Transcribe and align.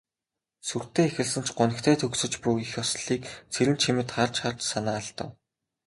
Сүртэй 0.67 1.05
эхэлсэн 1.09 1.43
ч 1.47 1.49
гунигтай 1.57 1.95
төгсөж 1.99 2.33
буй 2.43 2.55
их 2.65 2.71
ёслолыг 2.81 3.23
Цэрэнчимэд 3.53 4.09
харж 4.15 4.35
харж 4.43 4.59
санаа 4.71 4.97
алдав. 5.01 5.29